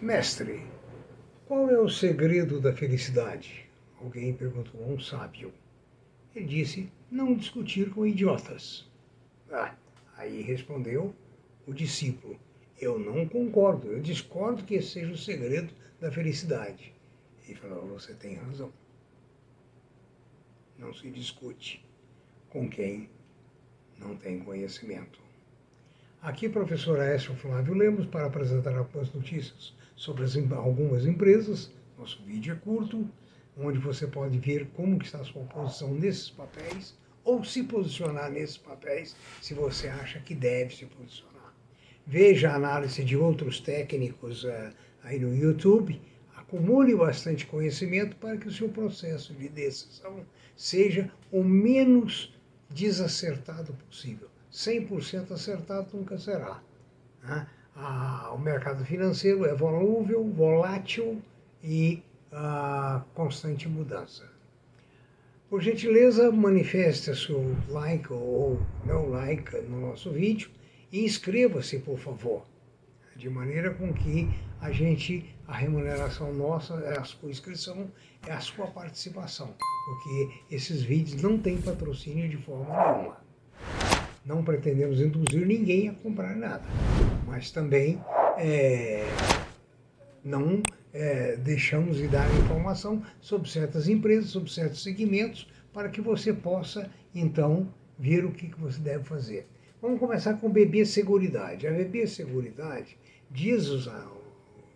[0.00, 0.64] Mestre,
[1.44, 3.68] qual é o segredo da felicidade?
[4.00, 5.52] Alguém perguntou a um sábio.
[6.36, 8.88] Ele disse: Não discutir com idiotas.
[9.50, 9.74] Ah,
[10.16, 11.12] aí respondeu
[11.66, 12.38] o discípulo:
[12.80, 16.94] Eu não concordo, eu discordo que esse seja o segredo da felicidade.
[17.44, 18.72] Ele falou: Você tem razão.
[20.78, 21.84] Não se discute
[22.50, 23.10] com quem
[23.98, 25.27] não tem conhecimento.
[26.20, 31.70] Aqui, professor Aécio Flávio Lemos, para apresentar algumas notícias sobre as, algumas empresas.
[31.96, 33.08] Nosso vídeo é curto,
[33.56, 38.56] onde você pode ver como está a sua posição nesses papéis, ou se posicionar nesses
[38.56, 41.54] papéis, se você acha que deve se posicionar.
[42.04, 44.72] Veja a análise de outros técnicos uh,
[45.04, 46.02] aí no YouTube,
[46.34, 52.34] acumule bastante conhecimento para que o seu processo de decisão seja o menos
[52.68, 54.28] desacertado possível.
[54.52, 56.60] 100% acertado nunca será.
[57.22, 57.46] Né?
[57.76, 61.22] Ah, o mercado financeiro é volúvel, volátil
[61.62, 64.28] e ah, constante mudança.
[65.48, 70.50] Por gentileza, manifeste seu like ou não like no nosso vídeo
[70.92, 72.44] e inscreva-se, por favor,
[73.16, 74.28] de maneira com que
[74.60, 77.90] a gente, a remuneração nossa, a sua inscrição,
[78.26, 79.54] é a sua participação,
[79.86, 83.27] porque esses vídeos não têm patrocínio de forma nenhuma.
[84.28, 86.62] Não pretendemos induzir ninguém a comprar nada,
[87.26, 87.98] mas também
[88.36, 89.02] é,
[90.22, 90.62] não
[90.92, 96.90] é, deixamos de dar informação sobre certas empresas, sobre certos segmentos, para que você possa,
[97.14, 99.46] então, ver o que, que você deve fazer.
[99.80, 101.66] Vamos começar com BB Seguridade.
[101.66, 102.98] A BB Seguridade
[103.30, 103.86] diz os,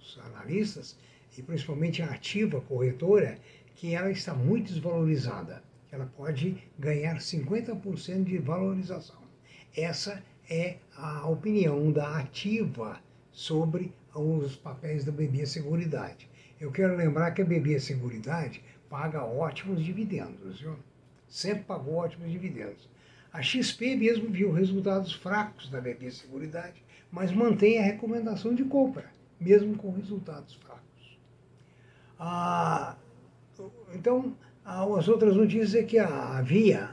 [0.00, 0.96] os analistas,
[1.36, 3.36] e principalmente a ativa corretora,
[3.74, 5.62] que ela está muito desvalorizada.
[5.92, 9.23] Ela pode ganhar 50% de valorização.
[9.76, 13.00] Essa é a opinião da ativa
[13.32, 16.28] sobre os papéis da BB Seguridade.
[16.60, 20.76] Eu quero lembrar que a BB Seguridade paga ótimos dividendos, viu?
[21.28, 22.88] sempre pagou ótimos dividendos.
[23.32, 26.80] A XP mesmo viu resultados fracos da BB Seguridade,
[27.10, 31.18] mas mantém a recomendação de compra, mesmo com resultados fracos.
[32.16, 32.96] Ah,
[33.92, 36.90] então, as outras notícias é que a Via,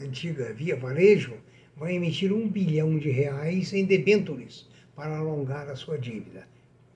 [0.00, 1.34] a antiga Via Varejo,
[1.76, 6.46] vai emitir um bilhão de reais em debêntures para alongar a sua dívida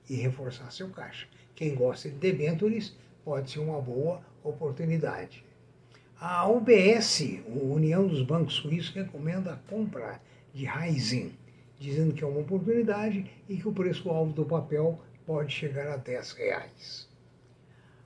[0.09, 1.27] e reforçar seu caixa.
[1.55, 2.95] Quem gosta de debêntures
[3.25, 5.45] pode ser uma boa oportunidade.
[6.21, 10.21] A UBS, a União dos Bancos Suíços, recomenda a compra
[10.53, 11.33] de Raisin,
[11.79, 16.33] dizendo que é uma oportunidade e que o preço-alvo do papel pode chegar a 10
[16.33, 17.09] reais.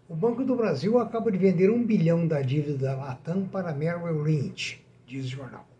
[0.09, 4.23] O Banco do Brasil acaba de vender um bilhão da dívida da Latam para Merrill
[4.23, 5.72] Lynch, diz o jornal.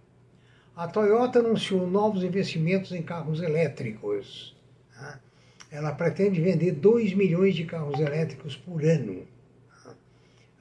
[0.75, 4.57] A Toyota anunciou novos investimentos em carros elétricos.
[4.95, 5.21] Tá?
[5.71, 9.27] Ela pretende vender 2 milhões de carros elétricos por ano.
[9.85, 9.95] Tá?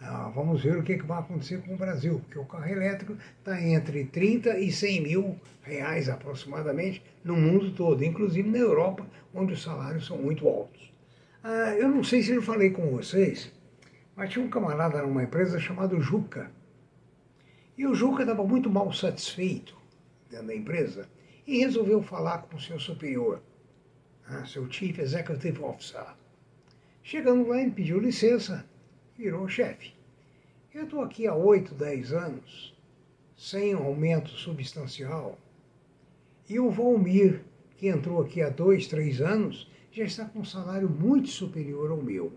[0.02, 3.62] Ah, vamos ver o que vai acontecer com o Brasil, porque o carro elétrico está
[3.64, 9.64] entre 30 e 100 mil reais aproximadamente no mundo todo, inclusive na Europa, onde os
[9.64, 10.92] salários são muito altos.
[11.42, 13.50] Ah, eu não sei se eu falei com vocês,
[14.14, 16.52] mas tinha um camarada numa empresa chamado Juca.
[17.78, 19.80] E o Juca estava muito mal satisfeito
[20.40, 21.10] da empresa
[21.46, 23.42] e resolveu falar com o seu superior,
[24.30, 26.06] né, seu Chief Executive Officer.
[27.04, 28.66] Chegando lá, ele pediu licença,
[29.18, 29.94] virou chefe.
[30.74, 32.78] Eu estou aqui há 8, 10 anos,
[33.36, 35.38] sem um aumento substancial,
[36.48, 37.42] e o Valmir,
[37.78, 42.02] que entrou aqui há 2, 3 anos, já está com um salário muito superior ao
[42.02, 42.32] meu.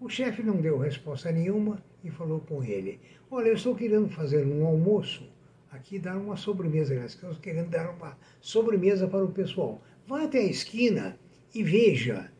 [0.00, 3.00] O chefe não deu resposta nenhuma e falou com ele:
[3.30, 5.28] Olha, eu estou querendo fazer um almoço
[5.76, 9.80] aqui dar uma sobremesa, aliás, estamos querendo dar uma sobremesa para o pessoal.
[10.06, 11.18] Vá até a esquina
[11.54, 12.30] e veja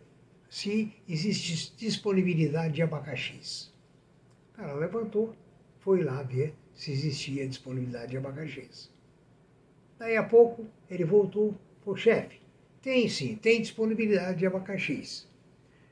[0.48, 3.72] se existe disponibilidade de abacaxis.
[4.52, 5.34] O cara levantou,
[5.80, 8.90] foi lá ver se existia disponibilidade de abacaxis.
[9.98, 11.54] Daí a pouco ele voltou,
[11.84, 12.40] o chefe,
[12.82, 15.28] tem sim, tem disponibilidade de abacaxis.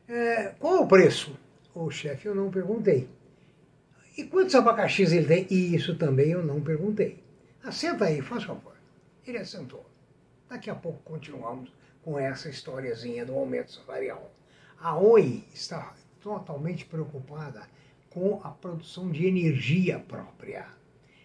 [0.09, 1.39] É, qual o preço?
[1.75, 3.09] O chefe, eu não perguntei.
[4.17, 5.47] E quantos abacaxis ele tem?
[5.51, 7.24] E isso também eu não perguntei.
[7.65, 8.77] Assenta aí, faz favor.
[9.27, 9.87] Ele assentou.
[10.51, 11.73] Daqui a pouco continuamos
[12.03, 14.31] com essa historiazinha do aumento salarial.
[14.79, 17.67] A Oi está totalmente preocupada
[18.11, 20.67] com a produção de energia própria.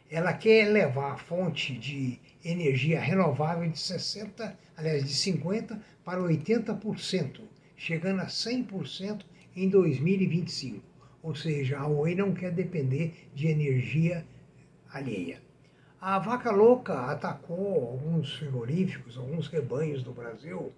[0.09, 7.41] Ela quer levar a fonte de energia renovável de 60, aliás, de 50 para 80%,
[7.75, 9.25] chegando a 100%
[9.57, 10.81] em 2025.
[11.21, 14.25] Ou seja, a Oi não quer depender de energia
[14.89, 15.48] alheia.
[16.01, 20.71] A vaca louca atacou alguns frigoríficos, alguns rebanhos do Brasil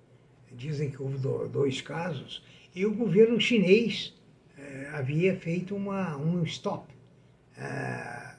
[0.51, 4.17] dizem que houve dois casos, e o governo chinês
[4.57, 6.91] eh, havia feito uma, um stop
[7.55, 8.35] eh,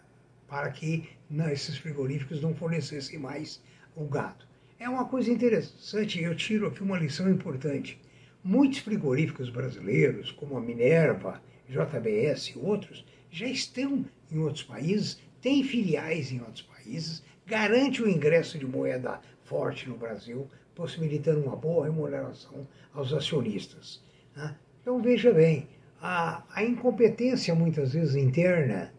[0.48, 3.62] para que não, esses frigoríficos não fornecessem mais
[3.94, 4.44] o gado.
[4.76, 8.00] É uma coisa interessante, eu tiro aqui uma lição importante.
[8.42, 15.62] Muitos frigoríficos brasileiros, como a Minerva, JBS e outros, já estão em outros países, têm
[15.62, 21.84] filiais em outros países, garante o ingresso de moeda forte no Brasil, possibilitando uma boa
[21.84, 24.00] remuneração aos acionistas.
[24.34, 24.56] Né?
[24.80, 25.68] Então veja bem,
[26.00, 28.92] a, a incompetência muitas vezes interna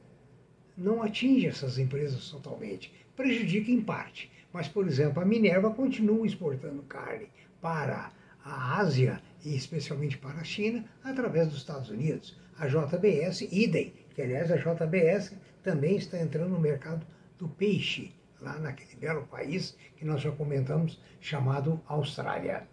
[0.77, 4.31] não atinge essas empresas totalmente, prejudica em parte.
[4.51, 7.27] Mas, por exemplo, a Minerva continua exportando carne
[7.61, 8.11] para
[8.43, 12.37] a Ásia e especialmente para a China através dos Estados Unidos.
[12.57, 17.05] A JBS, idem, que aliás a JBS também está entrando no mercado
[17.37, 22.67] do peixe, lá naquele belo país que nós já comentamos, chamado Austrália.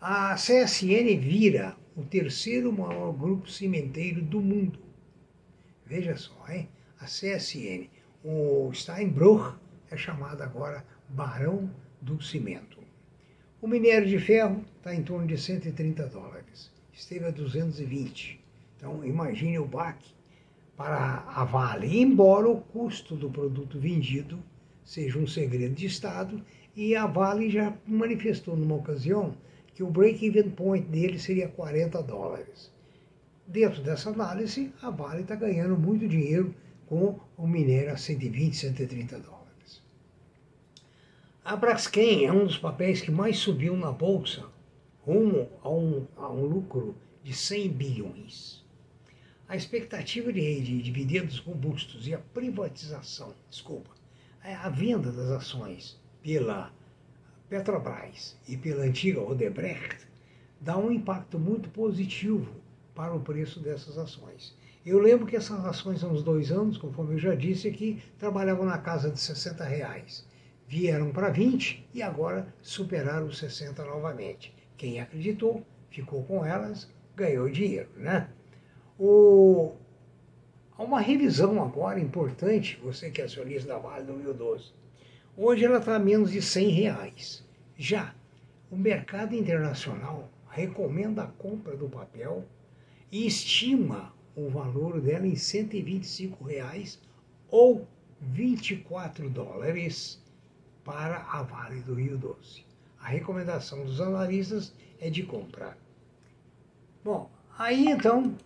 [0.00, 4.78] A CSN vira o terceiro maior grupo cimenteiro do mundo.
[5.86, 6.68] Veja só, hein?
[7.00, 7.88] A CSN.
[8.24, 9.56] O Steinbruch
[9.90, 11.70] é chamado agora Barão
[12.00, 12.78] do Cimento.
[13.60, 16.70] O minério de ferro está em torno de 130 dólares.
[16.92, 18.40] Esteve a 220.
[18.76, 20.12] Então, imagine o baque
[20.76, 24.38] para a Vale, embora o custo do produto vendido
[24.84, 26.42] seja um segredo de Estado,
[26.74, 29.36] e a Vale já manifestou numa ocasião
[29.74, 32.70] que o break-even point dele seria 40 dólares.
[33.46, 36.54] Dentro dessa análise, a Vale está ganhando muito dinheiro
[36.86, 39.82] com o minério a 120, 130 dólares.
[41.44, 44.46] A Braskem é um dos papéis que mais subiu na bolsa,
[45.04, 48.61] rumo a um, a um lucro de 100 bilhões.
[49.52, 53.90] A expectativa de, de dividendos robustos e a privatização, desculpa,
[54.42, 56.72] é a venda das ações pela
[57.50, 60.08] Petrobras e pela antiga Odebrecht
[60.58, 62.50] dá um impacto muito positivo
[62.94, 64.56] para o preço dessas ações.
[64.86, 68.64] Eu lembro que essas ações há uns dois anos, conforme eu já disse aqui, trabalhavam
[68.64, 70.26] na casa de 60 reais
[70.66, 74.54] vieram para 20 e agora superaram os 60 novamente.
[74.78, 77.90] Quem acreditou, ficou com elas, ganhou dinheiro.
[77.98, 78.30] Né?
[78.98, 79.72] O...
[80.76, 84.72] Há uma revisão agora importante, você que é acionista da Vale do Rio Doce.
[85.36, 87.44] Hoje ela está a menos de 100 reais.
[87.76, 88.14] Já
[88.70, 92.44] o mercado internacional recomenda a compra do papel
[93.10, 97.00] e estima o valor dela em 125 reais
[97.50, 97.86] ou
[98.20, 100.22] 24 dólares
[100.84, 102.64] para a Vale do Rio Doce.
[103.00, 105.76] A recomendação dos analistas é de comprar.
[107.04, 108.36] Bom, aí então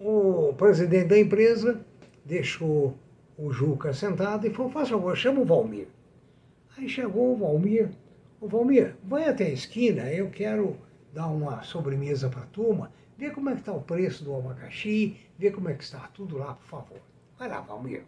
[0.00, 1.84] o presidente da empresa
[2.24, 2.96] deixou
[3.36, 5.88] o Juca sentado e falou: faz favor, chama o Valmir.
[6.76, 7.90] Aí chegou o Valmir.
[8.40, 10.78] O Valmir, vai até a esquina, eu quero
[11.12, 15.16] dar uma sobremesa para a turma, ver como é que está o preço do abacaxi,
[15.38, 17.00] ver como é que está tudo lá, por favor.
[17.38, 18.02] Vai lá, Valmir.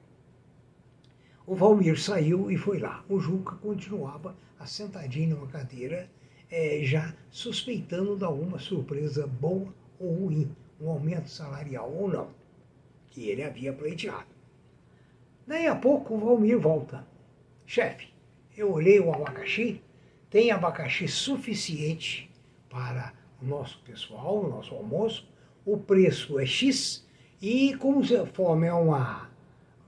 [1.46, 3.04] O Valmir saiu e foi lá.
[3.08, 6.08] O Juca continuava assentadinho numa cadeira,
[6.50, 10.50] é, já suspeitando de alguma surpresa boa ou ruim,
[10.82, 12.29] um aumento salarial ou não,
[13.11, 14.26] que ele havia pleiteado.
[15.46, 17.06] Daí a pouco o Valmir volta.
[17.64, 18.08] Chefe,
[18.56, 19.80] eu olhei o abacaxi,
[20.28, 22.28] tem abacaxi suficiente
[22.68, 25.28] para o nosso pessoal, o nosso almoço,
[25.64, 27.06] o preço é X,
[27.40, 29.30] e como a fome é uma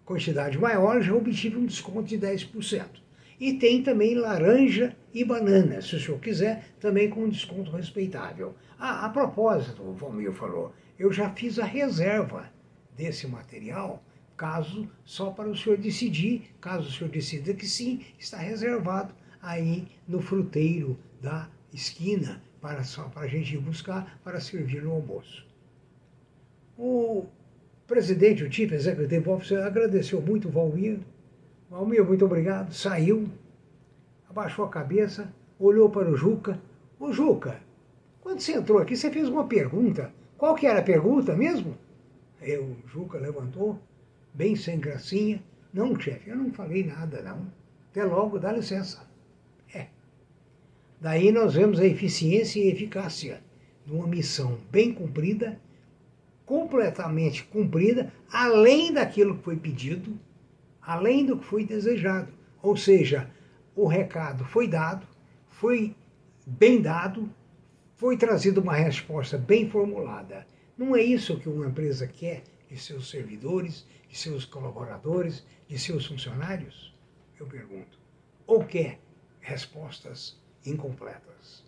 [0.04, 2.84] quantidade maior, já obtive um desconto de 10%.
[3.40, 8.54] E tem também laranja e banana, se o senhor quiser, também com um desconto respeitável.
[8.76, 12.50] Ah, a propósito, o Valmir falou, eu já fiz a reserva
[12.96, 14.02] desse material,
[14.36, 19.86] caso só para o senhor decidir, caso o senhor decida que sim, está reservado aí
[20.08, 25.46] no fruteiro da esquina para só para a gente ir buscar para servir no almoço.
[26.76, 27.26] O
[27.86, 30.98] presidente, o Chief Executive Officer, agradeceu muito o Valmir.
[31.70, 32.72] Valmir, muito obrigado.
[32.72, 33.28] Saiu,
[34.34, 36.60] abaixou a cabeça, olhou para o Juca.
[36.98, 37.60] Ô Juca,
[38.20, 40.12] quando você entrou aqui, você fez uma pergunta.
[40.36, 41.78] Qual que era a pergunta mesmo?
[42.40, 43.78] Aí o Juca levantou,
[44.32, 45.40] bem sem gracinha.
[45.72, 47.46] Não, chefe, eu não falei nada, não.
[47.90, 49.08] Até logo, dá licença.
[49.72, 49.86] É.
[51.00, 53.40] Daí nós vemos a eficiência e eficácia
[53.86, 55.60] de uma missão bem cumprida
[56.44, 60.18] completamente cumprida, além daquilo que foi pedido,
[60.80, 62.32] além do que foi desejado.
[62.62, 63.30] Ou seja,
[63.74, 65.06] o recado foi dado,
[65.48, 65.96] foi
[66.46, 67.28] bem dado,
[67.96, 70.46] foi trazida uma resposta bem formulada.
[70.76, 76.06] Não é isso que uma empresa quer de seus servidores, de seus colaboradores, de seus
[76.06, 76.94] funcionários?
[77.38, 77.98] Eu pergunto.
[78.46, 79.00] Ou quer
[79.40, 81.64] respostas incompletas?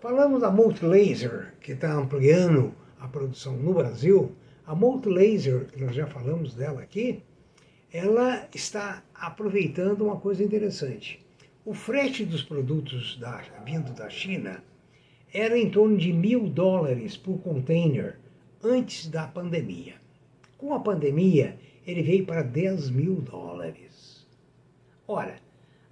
[0.00, 4.34] Falamos da Multilaser, que está ampliando a produção no Brasil.
[4.66, 7.22] A Multilaser, que nós já falamos dela aqui,
[7.92, 11.24] ela está aproveitando uma coisa interessante.
[11.64, 14.62] O frete dos produtos da, vindo da China
[15.32, 18.18] era em torno de mil dólares por container
[18.62, 19.94] antes da pandemia.
[20.56, 24.26] Com a pandemia, ele veio para 10 mil dólares.
[25.06, 25.38] Ora,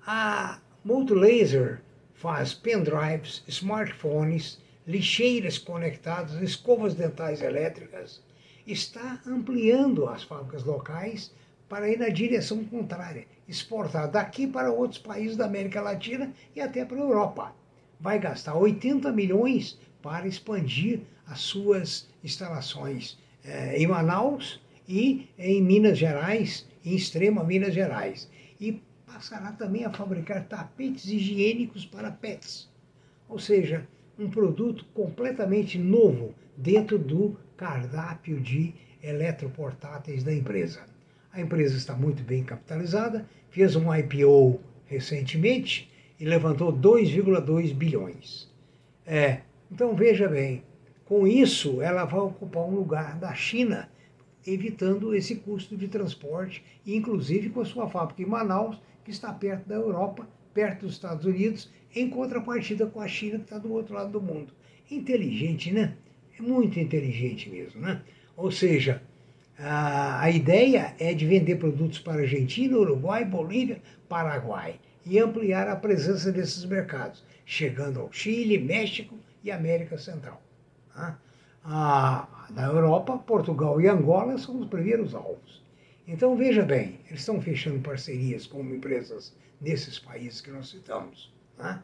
[0.07, 1.81] a Multilaser
[2.15, 8.23] faz pendrives, smartphones, lixeiras conectadas, escovas dentais elétricas,
[8.67, 11.33] está ampliando as fábricas locais
[11.69, 16.85] para ir na direção contrária, exportar daqui para outros países da América Latina e até
[16.85, 17.55] para a Europa.
[17.99, 25.99] Vai gastar 80 milhões para expandir as suas instalações eh, em Manaus e em Minas
[25.99, 28.31] Gerais, em extrema Minas Gerais.
[28.61, 32.69] E passará também a fabricar tapetes higiênicos para pets.
[33.29, 33.87] Ou seja,
[34.19, 40.96] um produto completamente novo dentro do cardápio de eletroportáteis da empresa.
[41.37, 45.87] A empresa está muito bem capitalizada, fez um IPO recentemente
[46.19, 48.51] e levantou 2,2 bilhões.
[49.05, 50.63] É, então veja bem,
[51.05, 53.87] com isso ela vai ocupar um lugar da China,
[54.47, 59.69] evitando esse custo de transporte, inclusive com a sua fábrica em Manaus, que está perto
[59.69, 63.93] da Europa, perto dos Estados Unidos, em contrapartida com a China, que está do outro
[63.93, 64.55] lado do mundo.
[64.91, 65.99] Inteligente, né?
[66.39, 68.01] É muito inteligente mesmo, né?
[68.35, 69.03] Ou seja,
[69.59, 75.77] a, a ideia é de vender produtos para Argentina, Uruguai, Bolívia, Paraguai e ampliar a
[75.77, 80.43] presença desses mercados, chegando ao Chile, México e América Central.
[80.93, 81.19] Tá?
[81.65, 85.63] Ah, na Europa, Portugal e Angola são os primeiros alvos.
[86.07, 91.33] Então veja bem, eles estão fechando parcerias com empresas nesses países que nós citamos.
[91.59, 91.83] Né?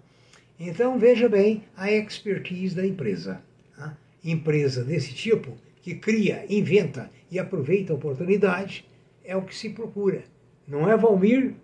[0.58, 3.42] Então veja bem a expertise da empresa.
[3.76, 3.96] Né?
[4.24, 8.88] Empresa desse tipo que cria, inventa e aproveita a oportunidade
[9.24, 10.22] é o que se procura.
[10.66, 11.54] Não é Valmir,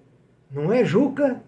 [0.50, 1.42] não é Juca.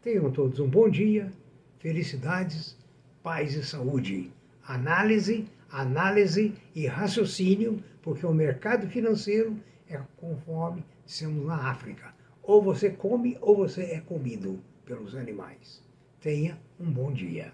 [0.00, 1.30] Tenham todos um bom dia,
[1.78, 2.76] felicidades,
[3.22, 4.32] paz e saúde.
[4.66, 9.56] Análise, análise e raciocínio, porque o mercado financeiro
[9.88, 12.14] é conforme dissemos na África.
[12.42, 15.82] Ou você come ou você é comido pelos animais.
[16.20, 17.52] Tenha um bom dia.